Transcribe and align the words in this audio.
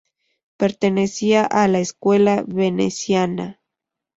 Pertenecía 0.57 1.43
a 1.43 1.67
la 1.67 1.77
escuela 1.77 2.43
veneciana. 2.47 3.61